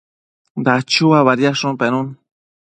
Dachua 0.69 1.19
badiadshun 1.27 1.79
pennu 1.83 2.01